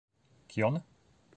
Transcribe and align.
Kion? 0.53 0.81